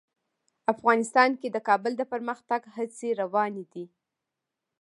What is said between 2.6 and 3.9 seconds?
هڅې روانې دي.